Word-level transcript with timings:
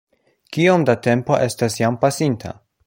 Kiom 0.55 0.85
da 0.91 0.95
tempo 1.09 1.39
estas 1.49 1.79
jam 1.83 2.03
pasinta? 2.07 2.59